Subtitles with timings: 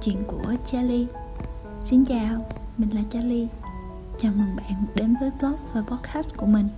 [0.00, 1.06] Chuyện của Charlie.
[1.84, 3.46] Xin chào, mình là Charlie.
[4.18, 6.68] Chào mừng bạn đến với blog và podcast của mình.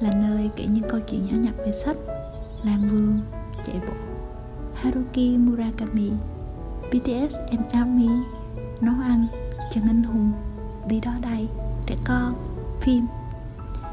[0.00, 1.96] Là nơi kể những câu chuyện nhỏ nhặt về sách
[2.62, 3.20] Làm vườn,
[3.66, 3.92] chạy bộ
[4.74, 6.10] Haruki Murakami
[6.88, 8.08] BTS and ARMY
[8.80, 9.26] Nấu ăn,
[9.70, 10.32] chân anh hùng
[10.88, 11.48] Đi đó đây,
[11.86, 12.34] trẻ con,
[12.80, 13.06] phim.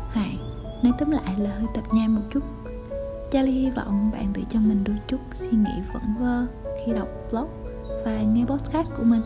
[0.10, 0.38] Hãy
[0.84, 2.44] nói tóm lại là hơi tập nhai một chút.
[3.32, 6.46] Charlie hy vọng bạn tự cho mình đôi chút suy nghĩ vẩn vơ
[6.86, 7.69] khi đọc blog
[8.06, 9.22] và nghe podcast của mình.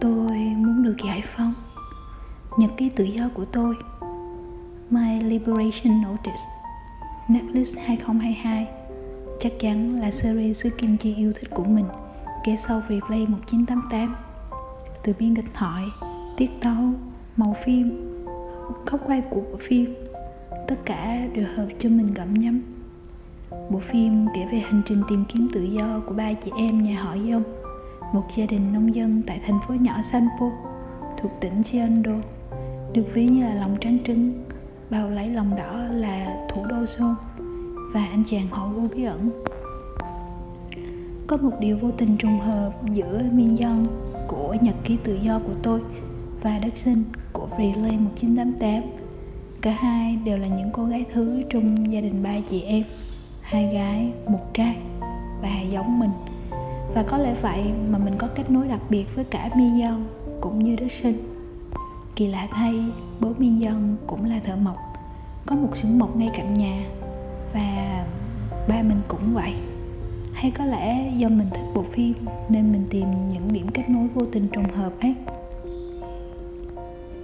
[0.00, 1.54] Tôi muốn được giải phóng
[2.56, 3.76] nhật ký tự do của tôi.
[4.90, 6.42] My Liberation Notice,
[7.28, 8.68] Netflix 2022
[9.38, 11.84] chắc chắn là series xứ kim chi yêu thích của mình,
[12.44, 14.16] kể sau replay 1988
[15.04, 15.84] từ biên kịch thoại
[16.36, 16.92] tiết tấu,
[17.36, 18.16] màu phim,
[18.86, 19.94] góc quay của phim,
[20.68, 22.79] tất cả đều hợp cho mình gặm nhấm
[23.50, 27.02] bộ phim kể về hành trình tìm kiếm tự do của ba chị em nhà
[27.02, 27.42] họ Yong,
[28.12, 30.50] một gia đình nông dân tại thành phố nhỏ Sanpo
[31.20, 32.20] thuộc tỉnh Jeondo,
[32.92, 34.44] được ví như là lòng trắng trứng
[34.90, 37.14] bao lấy lòng đỏ là thủ đô Seoul
[37.92, 39.30] và anh chàng họ vô bí ẩn.
[41.26, 43.86] Có một điều vô tình trùng hợp giữa miên dân
[44.28, 45.80] của nhật ký tự do của tôi
[46.42, 49.00] và đất sinh của Relay 1988
[49.60, 52.84] Cả hai đều là những cô gái thứ trong gia đình ba chị em.
[53.50, 54.76] Hai gái, một trai
[55.42, 56.10] và giống mình.
[56.94, 60.06] Và có lẽ vậy mà mình có kết nối đặc biệt với cả Mi Dân
[60.40, 61.34] cũng như đứa sinh.
[62.16, 62.74] Kỳ lạ thay,
[63.20, 64.76] bố Mi Dân cũng là thợ mộc
[65.46, 66.84] Có một xưởng mộc ngay cạnh nhà
[67.52, 68.04] Và
[68.68, 69.54] ba mình cũng vậy.
[70.32, 72.14] Hay có lẽ do mình thích bộ phim
[72.48, 75.14] nên mình tìm những điểm kết nối vô tình trùng hợp ấy.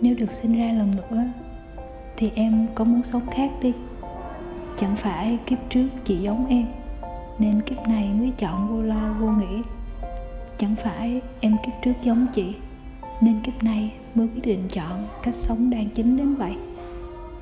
[0.00, 1.24] Nếu được sinh ra lần nữa
[2.16, 3.72] thì em có muốn sống khác đi
[4.76, 6.66] chẳng phải kiếp trước chị giống em,
[7.38, 9.62] nên kiếp này mới chọn vô lo vô nghĩ.
[10.58, 12.54] Chẳng phải em kiếp trước giống chị,
[13.20, 16.56] nên kiếp này mới quyết định chọn cách sống đang chính đến vậy.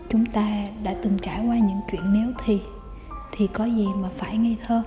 [0.08, 2.60] Chúng ta đã từng trải qua những chuyện nếu thì
[3.36, 4.82] thì có gì mà phải ngây thơ?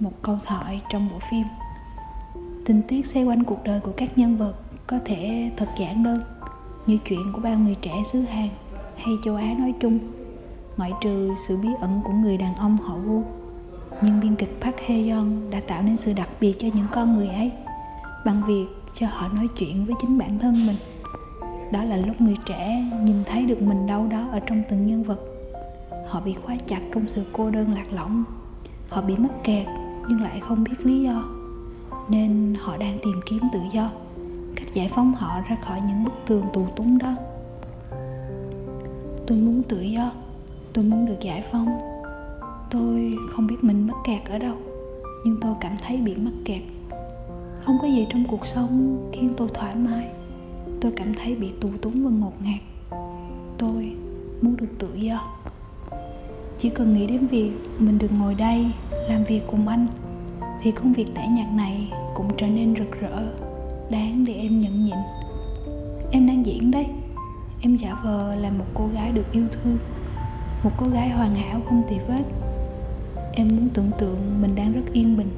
[0.00, 1.44] Một câu thoại trong bộ phim.
[2.64, 4.54] Tình tiết xoay quanh cuộc đời của các nhân vật
[4.86, 6.20] có thể thật giản đơn,
[6.86, 8.48] như chuyện của ba người trẻ xứ Hàn
[8.96, 9.98] hay châu Á nói chung
[10.76, 13.22] ngoại trừ sự bí ẩn của người đàn ông họ Wu
[14.02, 17.16] nhưng biên kịch Park Hae Young đã tạo nên sự đặc biệt cho những con
[17.16, 17.52] người ấy,
[18.24, 20.76] bằng việc cho họ nói chuyện với chính bản thân mình.
[21.72, 25.02] Đó là lúc người trẻ nhìn thấy được mình đâu đó ở trong từng nhân
[25.02, 25.20] vật.
[26.08, 28.24] Họ bị khóa chặt trong sự cô đơn lạc lõng.
[28.88, 29.66] Họ bị mắc kẹt,
[30.08, 31.24] nhưng lại không biết lý do.
[32.08, 33.90] Nên họ đang tìm kiếm tự do,
[34.56, 37.14] cách giải phóng họ ra khỏi những bức tường tù túng đó.
[39.26, 40.12] Tôi muốn tự do
[40.76, 41.78] tôi muốn được giải phóng.
[42.70, 44.54] Tôi không biết mình mắc kẹt ở đâu,
[45.24, 46.62] nhưng tôi cảm thấy bị mắc kẹt.
[47.64, 50.08] Không có gì trong cuộc sống khiến tôi thoải mái.
[50.80, 52.60] Tôi cảm thấy bị tù túng và ngột ngạt.
[53.58, 53.92] Tôi
[54.42, 55.36] muốn được tự do.
[56.58, 58.66] Chỉ cần nghĩ đến việc mình được ngồi đây
[59.08, 59.86] làm việc cùng anh,
[60.62, 63.32] thì công việc tẻ nhạc này cũng trở nên rực rỡ,
[63.90, 64.96] đáng để em nhận nhịn.
[66.10, 66.86] Em đang diễn đấy.
[67.62, 69.78] Em giả vờ là một cô gái được yêu thương
[70.66, 72.22] một cô gái hoàn hảo không tì vết.
[73.32, 75.30] Em muốn tưởng tượng mình đang rất yên bình,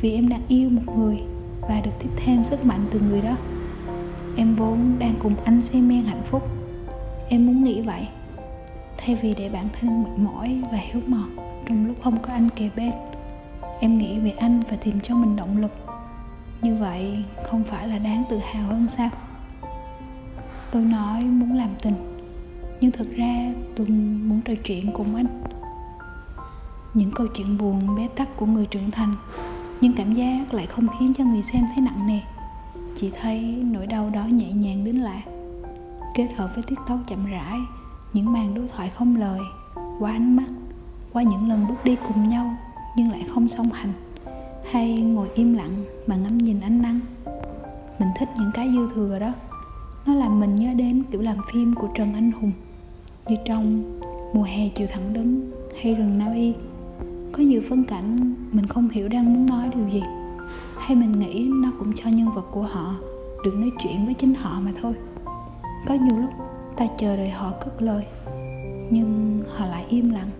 [0.00, 1.22] vì em đang yêu một người
[1.60, 3.36] và được tiếp thêm sức mạnh từ người đó.
[4.36, 6.48] Em vốn đang cùng anh say men hạnh phúc.
[7.28, 8.08] Em muốn nghĩ vậy,
[8.98, 11.36] thay vì để bản thân mệt mỏi và hiếu mòn
[11.66, 12.92] trong lúc không có anh kề bên.
[13.80, 15.72] Em nghĩ về anh và tìm cho mình động lực.
[16.62, 19.10] Như vậy không phải là đáng tự hào hơn sao?
[20.70, 22.11] Tôi nói muốn làm tình
[22.82, 25.26] nhưng thực ra tôi muốn trò chuyện cùng anh.
[26.94, 29.12] Những câu chuyện buồn, bế tắc của người trưởng thành,
[29.80, 32.20] nhưng cảm giác lại không khiến cho người xem thấy nặng nề.
[32.96, 33.40] Chỉ thấy
[33.70, 35.22] nỗi đau đó nhẹ nhàng đến lạ.
[36.14, 37.58] Kết hợp với tiết tấu chậm rãi,
[38.12, 39.40] những màn đối thoại không lời,
[39.98, 40.48] qua ánh mắt,
[41.12, 42.56] qua những lần bước đi cùng nhau,
[42.96, 43.92] nhưng lại không song hành.
[44.70, 47.00] Hay ngồi im lặng mà ngắm nhìn ánh nắng.
[47.98, 49.32] Mình thích những cái dư thừa đó.
[50.06, 52.52] Nó làm mình nhớ đến kiểu làm phim của trần anh hùng
[53.28, 53.98] như trong
[54.34, 55.50] mùa hè chiều thẳng đứng
[55.82, 56.54] hay rừng na uy
[57.32, 60.02] có nhiều phân cảnh mình không hiểu đang muốn nói điều gì.
[60.76, 62.94] Hay mình nghĩ nó cũng cho nhân vật của họ
[63.44, 64.92] được nói chuyện với chính họ mà thôi.
[65.86, 66.30] Có nhiều lúc
[66.76, 68.04] ta chờ đợi họ cất lời,
[68.90, 70.30] nhưng họ lại im lặng,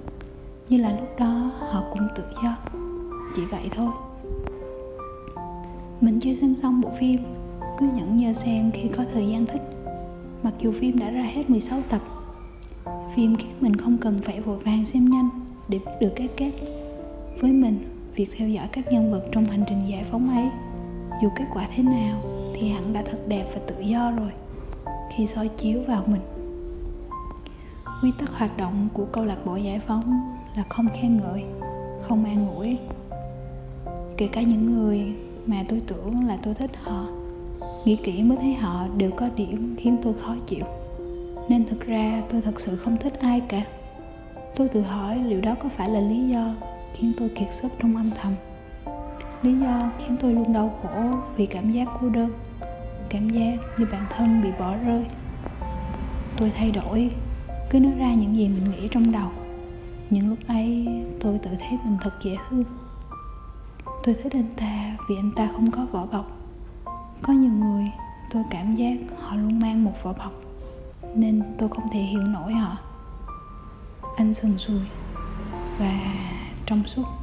[0.68, 2.56] như là lúc đó họ cũng tự do.
[3.36, 3.90] Chỉ vậy thôi.
[6.00, 7.20] Mình chưa xem xong bộ phim,
[7.78, 9.62] cứ nhẫn nhơ xem khi có thời gian thích.
[10.42, 12.00] Mặc dù phim đã ra hết 16 tập
[13.14, 15.28] phim khiến mình không cần phải vội vàng xem nhanh
[15.68, 16.52] để biết được cái kết.
[17.40, 20.48] Với mình, việc theo dõi các nhân vật trong hành trình giải phóng ấy,
[21.22, 22.22] dù kết quả thế nào
[22.54, 24.30] thì hẳn đã thật đẹp và tự do rồi,
[25.16, 26.20] khi soi chiếu vào mình.
[28.02, 31.44] Quy tắc hoạt động của câu lạc bộ giải phóng là không khen ngợi,
[32.02, 32.78] không an ủi.
[34.16, 35.12] Kể cả những người
[35.46, 37.06] mà tôi tưởng là tôi thích họ,
[37.84, 40.64] nghĩ kỹ mới thấy họ đều có điểm khiến tôi khó chịu
[41.48, 43.62] nên thực ra tôi thật sự không thích ai cả.
[44.56, 46.54] Tôi tự hỏi liệu đó có phải là lý do
[46.94, 48.34] khiến tôi kiệt sức trong âm thầm.
[49.42, 52.30] Lý do khiến tôi luôn đau khổ vì cảm giác cô đơn,
[53.08, 55.04] cảm giác như bản thân bị bỏ rơi.
[56.36, 57.10] Tôi thay đổi,
[57.70, 59.28] cứ nói ra những gì mình nghĩ trong đầu.
[60.10, 60.88] Những lúc ấy,
[61.20, 62.64] tôi tự thấy mình thật dễ thương.
[64.04, 66.38] Tôi thích anh ta vì anh ta không có vỏ bọc.
[67.22, 67.84] Có nhiều người,
[68.30, 70.41] tôi cảm giác họ luôn mang một vỏ bọc
[71.14, 72.76] nên tôi không thể hiểu nổi họ
[74.16, 74.80] anh sần sùi
[75.78, 75.98] và
[76.66, 77.21] trong suốt.